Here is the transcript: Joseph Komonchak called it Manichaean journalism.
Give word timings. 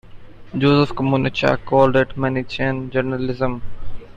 Joseph 0.57 0.95
Komonchak 0.95 1.63
called 1.63 1.95
it 1.95 2.17
Manichaean 2.17 2.89
journalism. 2.89 3.61